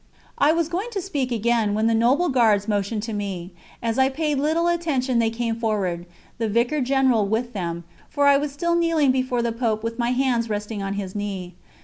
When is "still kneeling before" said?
8.51-9.43